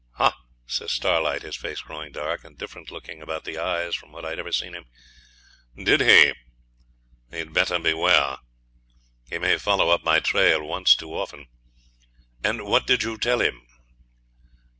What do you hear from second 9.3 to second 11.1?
may follow up my trail once